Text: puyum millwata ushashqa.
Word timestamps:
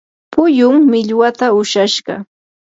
puyum 0.31 0.71
millwata 0.91 1.45
ushashqa. 1.59 2.15